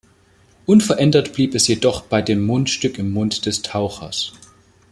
Unverändert 0.65 1.33
blieb 1.33 1.53
es 1.53 1.67
jedoch 1.67 2.01
bei 2.01 2.23
dem 2.23 2.43
Mundstück 2.43 2.97
im 2.97 3.11
Mund 3.11 3.45
des 3.45 3.61
Tauchers. 3.61 4.33